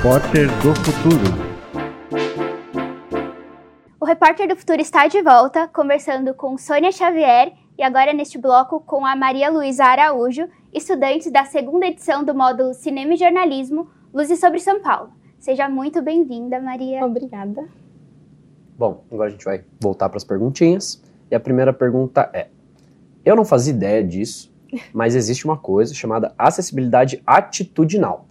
Repórter 0.00 0.48
do 0.62 0.74
Futuro. 0.76 1.24
O 4.00 4.06
Repórter 4.06 4.48
do 4.48 4.56
Futuro 4.56 4.80
está 4.80 5.06
de 5.06 5.20
volta, 5.20 5.68
conversando 5.68 6.32
com 6.32 6.56
Sônia 6.56 6.90
Xavier 6.90 7.52
e 7.76 7.82
agora 7.82 8.14
neste 8.14 8.38
bloco 8.38 8.80
com 8.80 9.04
a 9.04 9.14
Maria 9.14 9.50
Luísa 9.50 9.84
Araújo, 9.84 10.48
estudante 10.72 11.30
da 11.30 11.44
segunda 11.44 11.84
edição 11.84 12.24
do 12.24 12.34
módulo 12.34 12.72
Cinema 12.72 13.12
e 13.12 13.18
Jornalismo, 13.18 13.90
Luzes 14.10 14.40
sobre 14.40 14.58
São 14.58 14.80
Paulo. 14.80 15.10
Seja 15.38 15.68
muito 15.68 16.00
bem-vinda, 16.00 16.58
Maria. 16.58 17.04
Obrigada. 17.04 17.68
Bom, 18.78 19.04
agora 19.12 19.28
a 19.28 19.32
gente 19.32 19.44
vai 19.44 19.62
voltar 19.78 20.08
para 20.08 20.16
as 20.16 20.24
perguntinhas. 20.24 21.02
E 21.30 21.34
a 21.34 21.40
primeira 21.40 21.74
pergunta 21.74 22.30
é: 22.32 22.48
Eu 23.22 23.36
não 23.36 23.44
fazia 23.44 23.74
ideia 23.74 24.02
disso, 24.02 24.50
mas 24.94 25.14
existe 25.14 25.44
uma 25.44 25.58
coisa 25.58 25.92
chamada 25.92 26.32
acessibilidade 26.38 27.22
atitudinal, 27.26 28.24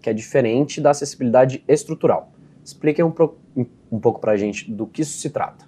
Que 0.00 0.10
é 0.10 0.12
diferente 0.12 0.80
da 0.80 0.90
acessibilidade 0.90 1.62
estrutural. 1.66 2.30
Expliquem 2.64 3.04
um, 3.04 3.10
pro, 3.10 3.36
um 3.90 4.00
pouco 4.00 4.20
para 4.20 4.32
a 4.32 4.36
gente 4.36 4.70
do 4.70 4.86
que 4.86 5.02
isso 5.02 5.18
se 5.18 5.30
trata. 5.30 5.64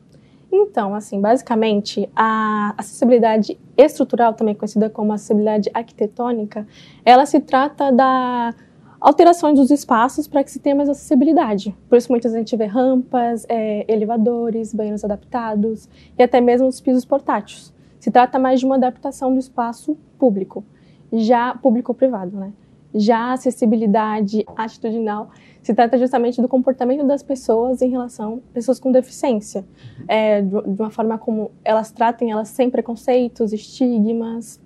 Então, 0.50 0.94
assim, 0.94 1.20
basicamente, 1.20 2.08
a 2.16 2.74
acessibilidade 2.76 3.58
estrutural, 3.76 4.32
também 4.32 4.54
conhecida 4.54 4.88
como 4.88 5.12
acessibilidade 5.12 5.70
arquitetônica, 5.74 6.66
ela 7.04 7.26
se 7.26 7.38
trata 7.40 7.92
da 7.92 8.54
alterações 9.00 9.58
dos 9.58 9.70
espaços 9.70 10.26
para 10.26 10.42
que 10.42 10.50
se 10.50 10.58
tenha 10.58 10.74
mais 10.74 10.88
acessibilidade. 10.88 11.76
Por 11.88 11.96
isso, 11.96 12.10
muitas 12.10 12.32
vezes 12.32 12.36
a 12.36 12.44
gente 12.44 12.56
vê 12.56 12.64
rampas, 12.64 13.46
é, 13.48 13.84
elevadores, 13.92 14.74
banheiros 14.74 15.04
adaptados 15.04 15.88
e 16.18 16.22
até 16.22 16.40
mesmo 16.40 16.66
os 16.66 16.80
pisos 16.80 17.04
portáteis. 17.04 17.72
Se 18.00 18.10
trata 18.10 18.38
mais 18.38 18.58
de 18.58 18.66
uma 18.66 18.76
adaptação 18.76 19.32
do 19.32 19.38
espaço 19.38 19.96
público, 20.18 20.64
já 21.12 21.54
público-privado, 21.54 22.36
né? 22.36 22.52
Já 22.98 23.18
a 23.18 23.32
acessibilidade 23.34 24.44
atitudinal 24.56 25.30
se 25.62 25.72
trata 25.72 25.96
justamente 25.96 26.42
do 26.42 26.48
comportamento 26.48 27.06
das 27.06 27.22
pessoas 27.22 27.80
em 27.80 27.88
relação 27.88 28.42
a 28.50 28.52
pessoas 28.52 28.80
com 28.80 28.90
deficiência, 28.90 29.64
é, 30.08 30.42
de 30.42 30.80
uma 30.80 30.90
forma 30.90 31.16
como 31.16 31.52
elas 31.64 31.92
tratem 31.92 32.32
elas 32.32 32.48
sem 32.48 32.68
preconceitos, 32.68 33.52
estigmas, 33.52 34.60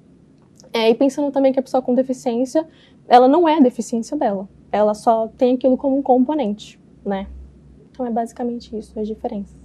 é, 0.72 0.88
e 0.88 0.94
pensando 0.94 1.30
também 1.30 1.52
que 1.52 1.60
a 1.60 1.62
pessoa 1.62 1.82
com 1.82 1.94
deficiência, 1.94 2.66
ela 3.06 3.28
não 3.28 3.46
é 3.46 3.58
a 3.58 3.60
deficiência 3.60 4.16
dela, 4.16 4.48
ela 4.70 4.94
só 4.94 5.28
tem 5.28 5.56
aquilo 5.56 5.76
como 5.76 5.98
um 5.98 6.02
componente, 6.02 6.80
né? 7.04 7.26
Então 7.90 8.06
é 8.06 8.10
basicamente 8.10 8.74
isso, 8.74 8.98
as 8.98 9.06
diferenças. 9.06 9.60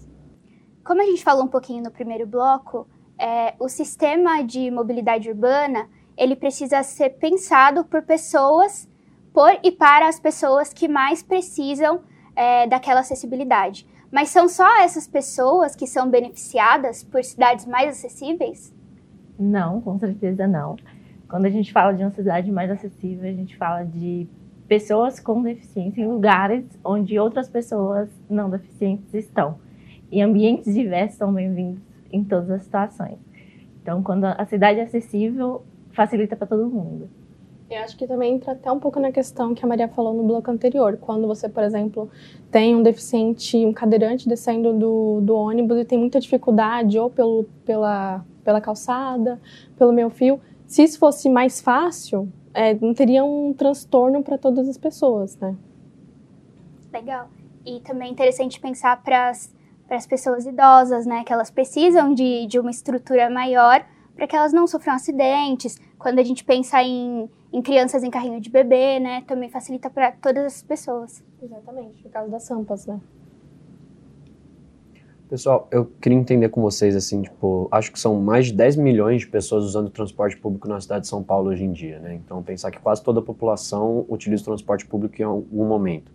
Como 0.84 1.02
a 1.02 1.06
gente 1.06 1.24
falou 1.24 1.46
um 1.46 1.48
pouquinho 1.48 1.84
no 1.84 1.92
primeiro 1.92 2.28
bloco, 2.28 2.86
é, 3.18 3.56
o 3.60 3.70
sistema 3.70 4.42
de 4.42 4.70
mobilidade 4.70 5.30
urbana 5.30 5.88
ele 6.18 6.36
precisa 6.36 6.82
ser 6.84 7.12
pensado 7.12 7.86
por 7.86 8.02
pessoas, 8.02 8.90
por 9.32 9.58
e 9.64 9.72
para 9.72 10.08
as 10.08 10.20
pessoas 10.20 10.74
que 10.74 10.88
mais 10.88 11.22
precisam 11.22 12.02
é, 12.36 12.68
daquela 12.68 13.02
acessibilidade. 13.02 13.88
Mas 14.12 14.30
são 14.30 14.48
só 14.48 14.82
essas 14.82 15.08
pessoas 15.08 15.76
que 15.76 15.86
são 15.86 16.10
beneficiadas 16.10 17.04
por 17.04 17.24
cidades 17.24 17.66
mais 17.66 17.90
acessíveis? 17.90 18.74
Não, 19.38 19.82
com 19.82 20.00
certeza 20.00 20.48
não. 20.48 20.76
Quando 21.30 21.46
a 21.46 21.50
gente 21.50 21.72
fala 21.72 21.94
de 21.94 22.04
uma 22.04 22.12
cidade 22.12 22.52
mais 22.52 22.72
acessível, 22.72 23.30
a 23.30 23.34
gente 23.34 23.56
fala 23.58 23.84
de 23.84 24.28
pessoas 24.68 25.20
com 25.20 25.42
deficiência 25.42 26.02
em 26.02 26.08
lugares 26.08 26.66
onde 26.84 27.20
outras 27.20 27.50
pessoas 27.50 28.10
não 28.30 28.50
deficientes 28.50 29.14
estão. 29.14 29.60
E 30.10 30.22
ambientes 30.22 30.74
diversos 30.74 31.18
são 31.18 31.34
bem-vindos 31.34 31.82
em 32.12 32.24
todas 32.24 32.50
as 32.50 32.64
situações. 32.64 33.18
Então, 33.82 34.02
quando 34.02 34.26
a 34.26 34.46
cidade 34.46 34.80
é 34.80 34.84
acessível, 34.84 35.64
facilita 35.98 36.36
para 36.36 36.46
todo 36.46 36.70
mundo. 36.70 37.10
Eu 37.70 37.82
acho 37.82 37.98
que 37.98 38.08
também 38.08 38.36
entra 38.36 38.54
até 38.54 38.72
um 38.72 38.80
pouco 38.80 39.00
na 39.00 39.12
questão 39.12 39.54
que 39.54 39.66
a 39.66 39.68
Maria 39.68 39.90
falou 39.90 40.14
no 40.14 40.24
bloco 40.24 40.50
anterior. 40.50 40.98
Quando 41.02 41.28
você, 41.28 41.50
por 41.50 41.64
exemplo, 41.64 42.10
tem 42.52 42.76
um 42.76 42.84
deficiente, 42.84 43.58
um 43.66 43.74
cadeirante 43.74 44.30
descendo 44.30 44.72
do, 44.74 45.20
do 45.22 45.36
ônibus 45.36 45.80
e 45.80 45.84
tem 45.84 45.98
muita 45.98 46.20
dificuldade, 46.20 46.98
ou 46.98 47.10
pelo, 47.10 47.46
pela, 47.66 48.24
pela 48.44 48.62
calçada, 48.62 49.42
pelo 49.76 49.92
meu 49.92 50.10
fio. 50.10 50.40
Se 50.66 50.84
isso 50.84 51.00
fosse 51.00 51.30
mais 51.30 51.60
fácil, 51.60 52.32
é, 52.54 52.74
não 52.76 52.94
teria 52.94 53.26
um 53.26 53.52
transtorno 53.52 54.24
para 54.24 54.38
todas 54.38 54.70
as 54.70 54.78
pessoas, 54.78 55.36
né? 55.38 55.56
Legal. 56.94 57.28
E 57.66 57.82
também 57.82 58.10
é 58.10 58.12
interessante 58.12 58.62
pensar 58.62 59.04
para 59.04 59.30
as 59.30 60.08
pessoas 60.08 60.46
idosas, 60.46 61.06
né? 61.06 61.24
Que 61.26 61.34
elas 61.34 61.50
precisam 61.50 62.14
de, 62.14 62.46
de 62.46 62.60
uma 62.60 62.72
estrutura 62.72 63.30
maior 63.30 63.84
para 64.16 64.26
que 64.26 64.36
elas 64.36 64.52
não 64.52 64.66
sofram 64.66 64.94
acidentes. 64.96 65.80
Quando 65.98 66.20
a 66.20 66.24
gente 66.24 66.44
pensa 66.44 66.82
em, 66.84 67.30
em 67.52 67.62
crianças 67.62 68.04
em 68.04 68.10
carrinho 68.10 68.40
de 68.40 68.50
bebê, 68.50 69.00
né? 69.00 69.24
Também 69.28 69.50
facilita 69.50 69.90
para 69.90 70.12
todas 70.12 70.46
as 70.46 70.62
pessoas. 70.62 71.24
Exatamente, 71.42 72.04
no 72.04 72.10
caso 72.10 72.30
das 72.30 72.48
rampas, 72.50 72.86
né? 72.86 73.00
Pessoal, 75.30 75.68
eu 75.72 75.86
queria 76.00 76.18
entender 76.18 76.48
com 76.48 76.62
vocês, 76.62 76.96
assim, 76.96 77.22
tipo, 77.22 77.68
acho 77.70 77.92
que 77.92 78.00
são 78.00 78.22
mais 78.22 78.46
de 78.46 78.54
10 78.54 78.78
milhões 78.78 79.22
de 79.22 79.28
pessoas 79.28 79.66
usando 79.66 79.88
o 79.88 79.90
transporte 79.90 80.38
público 80.38 80.70
na 80.70 80.80
cidade 80.80 81.02
de 81.02 81.08
São 81.08 81.22
Paulo 81.22 81.50
hoje 81.50 81.66
em 81.66 81.72
dia, 81.74 82.00
né? 82.00 82.14
Então, 82.14 82.42
pensar 82.42 82.72
que 82.72 82.80
quase 82.80 83.04
toda 83.04 83.20
a 83.20 83.24
população 83.24 84.06
utiliza 84.08 84.44
o 84.44 84.46
transporte 84.46 84.86
público 84.86 85.22
em 85.22 85.26
algum 85.26 85.66
momento. 85.66 86.10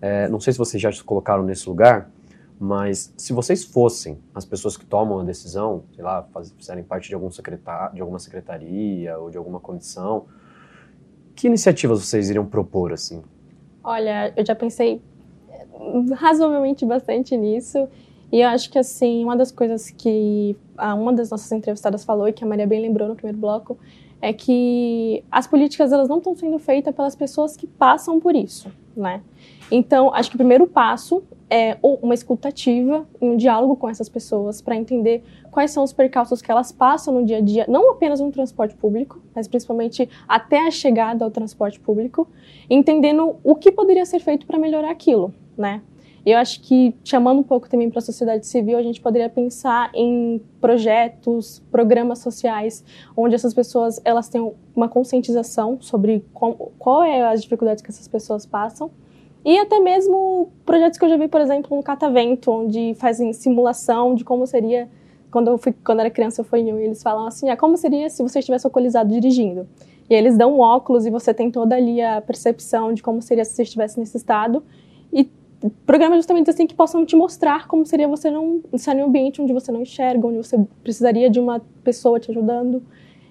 É, 0.00 0.28
não 0.28 0.40
sei 0.40 0.54
se 0.54 0.58
vocês 0.58 0.82
já 0.82 0.90
se 0.90 1.04
colocaram 1.04 1.42
nesse 1.42 1.68
lugar, 1.68 2.10
mas 2.58 3.14
se 3.16 3.32
vocês 3.32 3.64
fossem 3.64 4.18
as 4.34 4.44
pessoas 4.44 4.76
que 4.76 4.84
tomam 4.84 5.20
a 5.20 5.24
decisão, 5.24 5.84
sei 5.94 6.02
lá, 6.02 6.26
fizerem 6.56 6.82
parte 6.82 7.08
de, 7.08 7.14
algum 7.14 7.30
secretar, 7.30 7.92
de 7.94 8.00
alguma 8.00 8.18
secretaria 8.18 9.18
ou 9.18 9.30
de 9.30 9.38
alguma 9.38 9.60
comissão, 9.60 10.26
que 11.34 11.46
iniciativas 11.46 12.04
vocês 12.04 12.30
iriam 12.30 12.44
propor, 12.44 12.92
assim? 12.92 13.22
Olha, 13.84 14.32
eu 14.36 14.44
já 14.44 14.56
pensei 14.56 15.00
razoavelmente 16.16 16.84
bastante 16.84 17.36
nisso. 17.36 17.88
E 18.30 18.40
eu 18.40 18.48
acho 18.48 18.70
que, 18.70 18.78
assim, 18.78 19.24
uma 19.24 19.36
das 19.36 19.50
coisas 19.50 19.90
que 19.90 20.56
uma 20.76 21.12
das 21.12 21.30
nossas 21.30 21.50
entrevistadas 21.52 22.04
falou, 22.04 22.28
e 22.28 22.32
que 22.32 22.44
a 22.44 22.46
Maria 22.46 22.66
bem 22.66 22.82
lembrou 22.82 23.08
no 23.08 23.14
primeiro 23.14 23.38
bloco, 23.38 23.78
é 24.20 24.32
que 24.32 25.24
as 25.30 25.46
políticas 25.46 25.92
elas 25.92 26.08
não 26.08 26.18
estão 26.18 26.34
sendo 26.34 26.58
feitas 26.58 26.94
pelas 26.94 27.14
pessoas 27.14 27.56
que 27.56 27.66
passam 27.66 28.20
por 28.20 28.34
isso, 28.34 28.70
né? 28.96 29.22
Então, 29.70 30.12
acho 30.14 30.30
que 30.30 30.36
o 30.36 30.38
primeiro 30.38 30.66
passo 30.66 31.22
é 31.50 31.78
uma 31.82 32.14
escutativa 32.14 33.06
um 33.20 33.36
diálogo 33.36 33.76
com 33.76 33.88
essas 33.88 34.08
pessoas 34.08 34.60
para 34.60 34.76
entender 34.76 35.22
quais 35.50 35.70
são 35.70 35.82
os 35.82 35.92
percalços 35.92 36.42
que 36.42 36.50
elas 36.50 36.70
passam 36.70 37.14
no 37.14 37.24
dia 37.24 37.38
a 37.38 37.40
dia, 37.40 37.64
não 37.68 37.90
apenas 37.90 38.20
no 38.20 38.30
transporte 38.30 38.74
público, 38.74 39.20
mas 39.34 39.48
principalmente 39.48 40.08
até 40.26 40.66
a 40.66 40.70
chegada 40.70 41.24
ao 41.24 41.30
transporte 41.30 41.80
público, 41.80 42.28
entendendo 42.68 43.36
o 43.42 43.54
que 43.54 43.72
poderia 43.72 44.04
ser 44.04 44.20
feito 44.20 44.46
para 44.46 44.58
melhorar 44.58 44.90
aquilo, 44.90 45.32
né? 45.56 45.82
Eu 46.26 46.36
acho 46.36 46.60
que, 46.60 46.94
chamando 47.02 47.38
um 47.38 47.42
pouco 47.42 47.70
também 47.70 47.88
para 47.88 48.00
a 48.00 48.02
sociedade 48.02 48.46
civil, 48.46 48.76
a 48.76 48.82
gente 48.82 49.00
poderia 49.00 49.30
pensar 49.30 49.90
em 49.94 50.42
projetos, 50.60 51.62
programas 51.70 52.18
sociais, 52.18 52.84
onde 53.16 53.34
essas 53.34 53.54
pessoas 53.54 53.98
elas 54.04 54.28
tenham 54.28 54.54
uma 54.76 54.88
conscientização 54.88 55.78
sobre 55.80 56.22
qual, 56.34 56.72
qual 56.78 57.02
é 57.02 57.22
as 57.22 57.40
dificuldades 57.40 57.82
que 57.82 57.90
essas 57.90 58.06
pessoas 58.06 58.44
passam. 58.44 58.90
E 59.44 59.58
até 59.58 59.78
mesmo 59.80 60.50
projetos 60.64 60.98
que 60.98 61.04
eu 61.04 61.08
já 61.08 61.16
vi, 61.16 61.28
por 61.28 61.40
exemplo, 61.40 61.76
no 61.76 61.82
Catavento, 61.82 62.50
onde 62.50 62.94
fazem 62.94 63.32
simulação 63.32 64.14
de 64.14 64.24
como 64.24 64.46
seria 64.46 64.88
quando 65.30 65.48
eu 65.48 65.58
fui, 65.58 65.74
quando 65.84 66.00
era 66.00 66.10
criança 66.10 66.40
eu 66.40 66.44
fui 66.44 66.60
em 66.60 66.72
um, 66.72 66.80
e 66.80 66.84
eles 66.84 67.02
falam 67.02 67.26
assim, 67.26 67.50
ah, 67.50 67.56
como 67.56 67.76
seria 67.76 68.08
se 68.08 68.22
você 68.22 68.38
estivesse 68.38 68.66
alcoolizado 68.66 69.12
dirigindo? 69.12 69.68
E 70.08 70.14
eles 70.14 70.36
dão 70.36 70.56
um 70.56 70.60
óculos 70.60 71.04
e 71.06 71.10
você 71.10 71.34
tem 71.34 71.50
toda 71.50 71.76
ali 71.76 72.00
a 72.00 72.20
percepção 72.20 72.92
de 72.94 73.02
como 73.02 73.20
seria 73.20 73.44
se 73.44 73.52
você 73.52 73.62
estivesse 73.62 74.00
nesse 74.00 74.16
estado. 74.16 74.62
E 75.12 75.30
programas 75.84 76.18
justamente 76.18 76.48
assim 76.48 76.66
que 76.66 76.74
possam 76.74 77.04
te 77.04 77.14
mostrar 77.14 77.66
como 77.68 77.84
seria 77.84 78.08
você 78.08 78.30
não 78.30 78.62
estar 78.72 78.96
em 78.96 79.02
um 79.02 79.06
ambiente 79.06 79.42
onde 79.42 79.52
você 79.52 79.70
não 79.70 79.82
enxerga, 79.82 80.26
onde 80.26 80.38
você 80.38 80.58
precisaria 80.82 81.28
de 81.28 81.38
uma 81.38 81.60
pessoa 81.84 82.18
te 82.18 82.30
ajudando. 82.30 82.82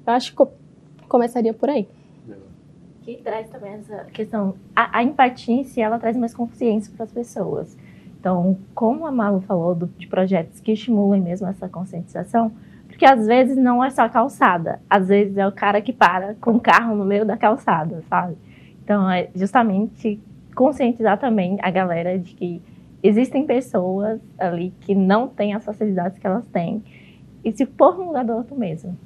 Eu 0.05 0.13
acho 0.13 0.35
que 0.35 0.47
começaria 1.07 1.53
por 1.53 1.69
aí. 1.69 1.87
Que 3.07 3.15
traz 3.23 3.49
também 3.49 3.71
essa 3.71 4.03
questão, 4.11 4.55
a, 4.75 4.97
a 4.97 5.01
empatia 5.01 5.55
em 5.55 5.63
si, 5.63 5.79
ela 5.79 5.97
traz 5.97 6.17
mais 6.17 6.33
consciência 6.33 6.91
para 6.93 7.05
as 7.05 7.11
pessoas. 7.13 7.77
Então, 8.19 8.57
como 8.75 9.07
a 9.07 9.11
Malu 9.13 9.39
falou 9.39 9.73
do, 9.73 9.87
de 9.87 10.07
projetos 10.07 10.59
que 10.59 10.73
estimulam 10.73 11.21
mesmo 11.21 11.47
essa 11.47 11.69
conscientização, 11.69 12.51
porque 12.85 13.05
às 13.05 13.25
vezes 13.25 13.55
não 13.55 13.81
é 13.81 13.89
só 13.91 14.01
a 14.01 14.09
calçada, 14.09 14.81
às 14.89 15.07
vezes 15.07 15.37
é 15.37 15.47
o 15.47 15.53
cara 15.53 15.81
que 15.81 15.93
para 15.93 16.35
com 16.41 16.51
o 16.51 16.59
carro 16.59 16.97
no 16.97 17.05
meio 17.05 17.25
da 17.25 17.37
calçada, 17.37 18.03
sabe? 18.09 18.35
Então, 18.83 19.09
é 19.09 19.29
justamente 19.33 20.19
conscientizar 20.53 21.17
também 21.17 21.57
a 21.61 21.71
galera 21.71 22.19
de 22.19 22.35
que 22.35 22.61
existem 23.01 23.45
pessoas 23.45 24.19
ali 24.37 24.73
que 24.81 24.93
não 24.93 25.29
têm 25.29 25.53
as 25.53 25.63
facilidades 25.63 26.19
que 26.19 26.27
elas 26.27 26.45
têm 26.47 26.83
e 27.41 27.53
se 27.53 27.65
pôr 27.65 27.97
no 27.97 28.07
lugar 28.07 28.25
do 28.25 28.33
outro 28.33 28.53
mesmo. 28.53 28.97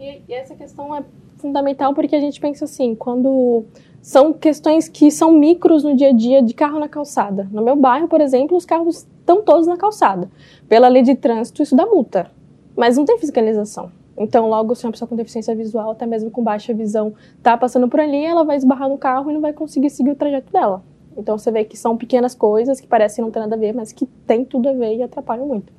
E, 0.00 0.20
e 0.26 0.34
essa 0.34 0.56
questão 0.56 0.96
é 0.96 1.04
fundamental 1.38 1.94
porque 1.94 2.16
a 2.16 2.20
gente 2.20 2.40
pensa 2.40 2.64
assim, 2.64 2.94
quando 2.94 3.64
são 4.02 4.32
questões 4.32 4.88
que 4.88 5.10
são 5.10 5.32
micros 5.32 5.82
no 5.82 5.96
dia 5.96 6.10
a 6.10 6.12
dia 6.12 6.42
de 6.42 6.54
carro 6.54 6.78
na 6.78 6.88
calçada. 6.88 7.48
No 7.50 7.62
meu 7.62 7.74
bairro, 7.74 8.06
por 8.06 8.20
exemplo, 8.20 8.56
os 8.56 8.64
carros 8.64 8.98
estão 8.98 9.42
todos 9.42 9.66
na 9.66 9.76
calçada. 9.76 10.30
Pela 10.68 10.86
lei 10.86 11.02
de 11.02 11.14
trânsito, 11.14 11.62
isso 11.62 11.74
dá 11.74 11.84
multa, 11.84 12.30
mas 12.76 12.96
não 12.96 13.04
tem 13.04 13.18
fiscalização. 13.18 13.90
Então, 14.16 14.48
logo, 14.48 14.74
se 14.74 14.86
uma 14.86 14.92
pessoa 14.92 15.08
com 15.08 15.16
deficiência 15.16 15.54
visual, 15.54 15.90
até 15.90 16.06
mesmo 16.06 16.30
com 16.30 16.42
baixa 16.42 16.72
visão, 16.72 17.14
tá 17.42 17.56
passando 17.56 17.88
por 17.88 18.00
ali, 18.00 18.24
ela 18.24 18.44
vai 18.44 18.56
esbarrar 18.56 18.88
no 18.88 18.96
carro 18.96 19.30
e 19.30 19.34
não 19.34 19.40
vai 19.40 19.52
conseguir 19.52 19.90
seguir 19.90 20.10
o 20.10 20.16
trajeto 20.16 20.52
dela. 20.52 20.82
Então 21.16 21.36
você 21.36 21.50
vê 21.50 21.64
que 21.64 21.76
são 21.76 21.96
pequenas 21.96 22.34
coisas 22.34 22.80
que 22.80 22.86
parecem 22.86 23.24
não 23.24 23.30
ter 23.30 23.40
nada 23.40 23.56
a 23.56 23.58
ver, 23.58 23.74
mas 23.74 23.92
que 23.92 24.06
tem 24.26 24.44
tudo 24.44 24.68
a 24.68 24.72
ver 24.72 24.96
e 24.96 25.02
atrapalham 25.02 25.46
muito. 25.46 25.72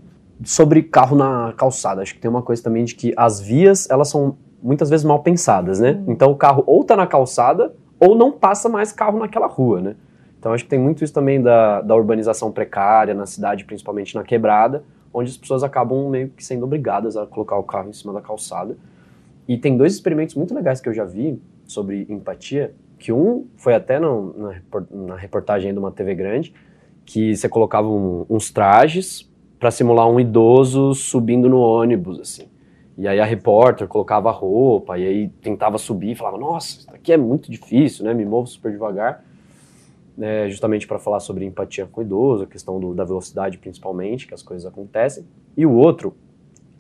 Sobre 0.44 0.84
carro 0.84 1.16
na 1.16 1.54
calçada, 1.56 2.02
acho 2.02 2.14
que 2.14 2.20
tem 2.20 2.30
uma 2.30 2.42
coisa 2.42 2.62
também 2.62 2.86
de 2.86 2.96
que 2.96 3.14
as 3.16 3.40
vias, 3.40 3.90
elas 3.90 4.10
são 4.10 4.36
muitas 4.62 4.90
vezes 4.90 5.06
mal 5.06 5.22
pensadas, 5.22 5.80
né? 5.80 5.92
Hum. 5.92 6.12
Então 6.12 6.32
o 6.32 6.36
carro 6.36 6.64
ou 6.66 6.84
tá 6.84 6.96
na 6.96 7.08
calçada 7.08 7.74
ou 8.00 8.16
não 8.16 8.32
passa 8.32 8.70
mais 8.70 8.92
carro 8.92 9.20
naquela 9.20 9.48
rua, 9.48 9.82
né? 9.82 9.96
Então 10.40 10.54
acho 10.54 10.64
que 10.64 10.70
tem 10.70 10.80
muito 10.80 11.04
isso 11.04 11.14
também 11.14 11.42
da, 11.42 11.82
da 11.82 11.96
urbanização 11.96 12.52
precária 12.52 13.14
na 13.14 13.26
cidade, 13.26 13.66
principalmente 13.66 14.16
na 14.16 14.24
quebrada, 14.24 14.84
onde 15.14 15.32
as 15.32 15.38
pessoas 15.38 15.64
acabam 15.64 16.10
meio 16.10 16.30
que 16.30 16.46
sendo 16.46 16.64
obrigadas 16.64 17.18
a 17.18 17.26
colocar 17.26 17.58
o 17.58 17.64
carro 17.64 17.90
em 17.90 17.94
cima 17.94 18.14
da 18.14 18.22
calçada. 18.22 18.78
E 19.48 19.58
tem 19.58 19.76
dois 19.78 19.94
experimentos 19.94 20.36
muito 20.36 20.54
legais 20.54 20.80
que 20.80 20.90
eu 20.90 20.94
já 20.94 21.06
vi 21.06 21.42
sobre 21.66 22.06
empatia, 22.10 22.74
que 23.00 23.12
um 23.12 23.48
foi 23.56 23.74
até 23.74 24.00
no, 24.00 24.34
na, 24.38 24.62
na, 24.92 25.16
reportagem 25.16 25.72
de 25.72 25.80
uma 25.80 25.92
TV 25.92 26.14
grande, 26.16 26.54
que 27.06 27.36
você 27.36 27.48
colocava 27.48 27.88
um, 27.88 28.26
uns 28.30 28.52
trajes 28.52 29.30
para 29.60 29.72
simular 29.72 30.08
um 30.08 30.20
idoso 30.20 30.94
subindo 30.94 31.50
no 31.50 31.60
ônibus, 31.60 32.20
assim. 32.20 32.48
E 32.98 33.08
aí 33.08 33.20
a 33.20 33.26
repórter 33.26 33.88
colocava 33.88 34.30
a 34.30 34.32
roupa, 34.32 34.98
e 34.98 35.06
aí 35.06 35.28
tentava 35.42 35.78
subir 35.78 36.12
e 36.12 36.16
falava, 36.16 36.38
nossa, 36.38 36.80
isso 36.80 36.88
aqui 36.92 37.14
é 37.14 37.18
muito 37.18 37.52
difícil, 37.52 38.04
né, 38.04 38.14
me 38.14 38.26
movo 38.26 38.48
super 38.48 38.72
devagar. 38.72 39.24
É, 40.20 40.50
justamente 40.50 40.88
para 40.88 40.98
falar 40.98 41.20
sobre 41.20 41.46
empatia 41.46 41.86
com 41.86 42.02
o 42.02 42.04
idoso, 42.04 42.44
a 42.44 42.48
questão 42.48 42.80
do, 42.80 42.96
da 42.96 43.04
velocidade 43.04 43.60
principalmente, 43.60 44.26
que 44.26 44.34
as 44.34 44.42
coisas 44.42 44.66
acontecem. 44.66 45.28
E 45.56 45.64
o 45.64 45.74
outro 45.74 46.16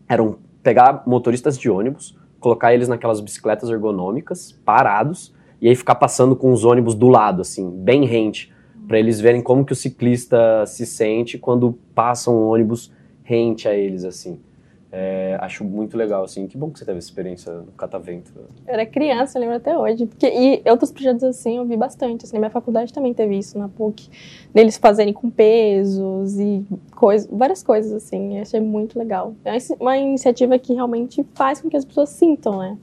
eram 0.09 0.39
pegar 0.63 1.03
motoristas 1.05 1.55
de 1.55 1.69
ônibus, 1.69 2.17
colocar 2.39 2.73
eles 2.73 2.87
naquelas 2.87 3.21
bicicletas 3.21 3.69
ergonômicas, 3.69 4.51
parados, 4.65 5.35
e 5.61 5.69
aí 5.69 5.75
ficar 5.75 5.95
passando 5.95 6.35
com 6.35 6.51
os 6.51 6.65
ônibus 6.65 6.95
do 6.95 7.07
lado, 7.07 7.41
assim, 7.41 7.69
bem 7.69 8.05
rente, 8.05 8.51
para 8.87 8.97
eles 8.97 9.19
verem 9.19 9.41
como 9.41 9.63
que 9.63 9.73
o 9.73 9.75
ciclista 9.75 10.65
se 10.65 10.85
sente 10.85 11.37
quando 11.37 11.73
passa 11.93 12.31
um 12.31 12.47
ônibus 12.47 12.91
rente 13.23 13.67
a 13.67 13.75
eles, 13.75 14.03
assim. 14.03 14.39
É, 14.89 15.37
acho 15.41 15.65
muito 15.65 15.97
legal, 15.97 16.23
assim. 16.23 16.47
Que 16.47 16.57
bom 16.57 16.71
que 16.71 16.79
você 16.79 16.85
teve 16.85 16.97
essa 16.97 17.07
experiência 17.07 17.51
no 17.51 17.71
Catavento. 17.73 18.31
Eu 18.65 18.73
era 18.73 18.85
criança, 18.85 19.37
eu 19.37 19.41
lembro 19.41 19.57
até 19.57 19.77
hoje. 19.77 20.05
Porque, 20.05 20.27
e 20.27 20.69
outros 20.69 20.91
projetos 20.91 21.23
assim 21.23 21.57
eu 21.57 21.65
vi 21.65 21.75
bastante. 21.75 22.25
Assim, 22.25 22.37
minha 22.37 22.49
faculdade 22.49 22.93
também 22.93 23.13
teve 23.13 23.37
isso, 23.37 23.57
na 23.57 23.67
PUC. 23.67 24.09
Deles 24.53 24.77
fazerem 24.77 25.13
com 25.13 25.29
pesos 25.29 26.39
e 26.39 26.65
coisa, 26.95 27.27
várias 27.31 27.61
coisas, 27.61 27.91
assim. 27.91 28.37
Eu 28.37 28.43
achei 28.43 28.61
muito 28.61 28.97
legal. 28.97 29.35
É 29.43 29.57
uma 29.79 29.97
iniciativa 29.97 30.57
que 30.57 30.73
realmente 30.73 31.25
faz 31.33 31.61
com 31.61 31.69
que 31.69 31.75
as 31.75 31.83
pessoas 31.83 32.09
sintam, 32.09 32.59
né? 32.59 32.77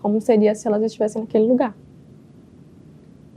Como 0.00 0.18
seria 0.20 0.54
se 0.54 0.66
elas 0.66 0.82
estivessem 0.82 1.20
naquele 1.20 1.44
lugar. 1.46 1.74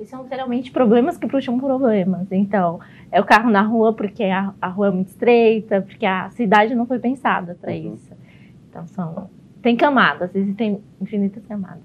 E 0.04 0.06
são 0.06 0.28
geralmente 0.28 0.70
problemas 0.70 1.18
que 1.18 1.26
puxam 1.26 1.58
problemas. 1.58 2.28
Então, 2.30 2.82
é 3.10 3.22
o 3.22 3.24
carro 3.24 3.50
na 3.50 3.62
rua 3.62 3.94
porque 3.94 4.26
a, 4.26 4.54
a 4.62 4.68
rua 4.68 4.88
é 4.88 4.92
muito 4.92 5.08
estreita, 5.08 5.82
porque 5.82 6.06
a 6.06 6.30
cidade 6.32 6.76
não 6.76 6.86
foi 6.86 7.00
pensada 7.00 7.58
para 7.60 7.72
uhum. 7.72 7.94
isso. 7.94 8.12
Então, 8.70 8.86
são, 8.88 9.30
tem 9.62 9.78
camadas, 9.78 10.36
existem 10.36 10.82
infinitas 11.00 11.42
camadas. 11.46 11.82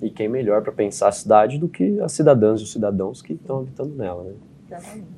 E 0.00 0.10
quem 0.10 0.28
melhor 0.28 0.62
para 0.62 0.70
pensar 0.70 1.08
a 1.08 1.12
cidade 1.12 1.58
do 1.58 1.68
que 1.68 1.98
as 2.00 2.12
cidadãs 2.12 2.60
e 2.60 2.62
os 2.62 2.70
cidadãos 2.70 3.20
que 3.20 3.32
estão 3.32 3.58
habitando 3.58 3.96
nela, 3.96 4.22
né? 4.22 4.32
Exatamente. 4.68 5.08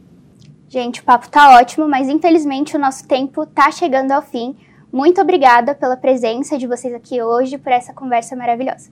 Gente, 0.70 1.00
o 1.02 1.04
papo 1.04 1.28
tá 1.28 1.58
ótimo, 1.58 1.86
mas 1.86 2.08
infelizmente 2.08 2.74
o 2.74 2.80
nosso 2.80 3.06
tempo 3.06 3.44
tá 3.44 3.70
chegando 3.70 4.10
ao 4.10 4.22
fim. 4.22 4.56
Muito 4.90 5.20
obrigada 5.20 5.74
pela 5.74 5.98
presença 5.98 6.56
de 6.56 6.66
vocês 6.66 6.94
aqui 6.94 7.20
hoje, 7.20 7.58
por 7.58 7.70
essa 7.70 7.92
conversa 7.92 8.34
maravilhosa. 8.34 8.90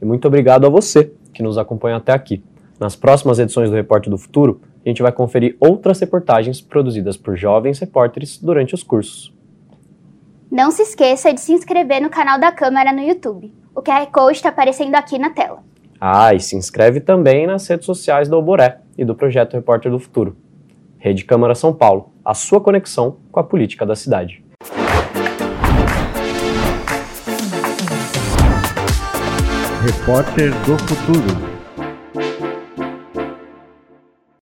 E 0.00 0.04
muito 0.06 0.26
obrigado 0.26 0.66
a 0.66 0.70
você 0.70 1.12
que 1.34 1.42
nos 1.42 1.58
acompanha 1.58 1.96
até 1.96 2.12
aqui. 2.12 2.42
Nas 2.80 2.96
próximas 2.96 3.38
edições 3.38 3.68
do 3.68 3.76
Repórter 3.76 4.10
do 4.10 4.16
Futuro, 4.16 4.62
a 4.82 4.88
gente 4.88 5.02
vai 5.02 5.12
conferir 5.12 5.54
outras 5.60 6.00
reportagens 6.00 6.62
produzidas 6.62 7.14
por 7.14 7.36
jovens 7.36 7.78
repórteres 7.78 8.38
durante 8.38 8.72
os 8.72 8.82
cursos. 8.82 9.34
Não 10.50 10.70
se 10.70 10.80
esqueça 10.80 11.30
de 11.30 11.42
se 11.42 11.52
inscrever 11.52 12.00
no 12.00 12.08
canal 12.08 12.40
da 12.40 12.50
Câmara 12.50 12.90
no 12.90 13.02
YouTube. 13.02 13.52
O 13.74 13.82
QR 13.82 14.06
Code 14.10 14.38
está 14.38 14.48
aparecendo 14.48 14.94
aqui 14.94 15.18
na 15.18 15.28
tela. 15.28 15.62
Ah, 16.00 16.32
e 16.32 16.40
se 16.40 16.56
inscreve 16.56 17.00
também 17.00 17.46
nas 17.46 17.68
redes 17.68 17.84
sociais 17.84 18.30
do 18.30 18.38
Oboré 18.38 18.78
e 18.96 19.04
do 19.04 19.14
Projeto 19.14 19.52
Repórter 19.52 19.92
do 19.92 19.98
Futuro. 19.98 20.34
Rede 20.96 21.26
Câmara 21.26 21.54
São 21.54 21.74
Paulo, 21.74 22.14
a 22.24 22.32
sua 22.32 22.62
conexão 22.62 23.18
com 23.30 23.38
a 23.38 23.44
política 23.44 23.84
da 23.84 23.94
cidade. 23.94 24.42
Repórter 29.84 30.50
do 30.64 30.78
Futuro. 30.78 31.49